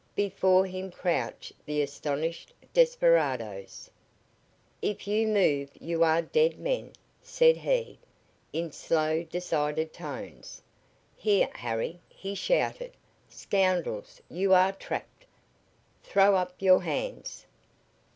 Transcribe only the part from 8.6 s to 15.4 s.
slow decided tones. "Here, Harry!" he shouted. "Scoundrels, you are trapped!